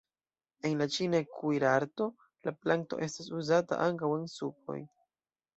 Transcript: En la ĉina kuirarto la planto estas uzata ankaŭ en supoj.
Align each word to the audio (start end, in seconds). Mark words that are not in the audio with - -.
En 0.67 0.71
la 0.79 0.87
ĉina 0.93 1.19
kuirarto 1.33 2.07
la 2.49 2.53
planto 2.63 3.01
estas 3.09 3.29
uzata 3.43 3.81
ankaŭ 3.89 4.11
en 4.19 4.29
supoj. 4.41 4.83